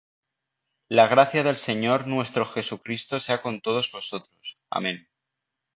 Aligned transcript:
La 0.89 1.07
gracia 1.07 1.43
del 1.43 1.57
Señor 1.57 2.07
nuestro 2.07 2.43
Jesucristo 2.45 3.19
sea 3.19 3.39
con 3.39 3.61
todos 3.61 3.91
vosotros. 3.91 4.57
Amén. 4.71 5.07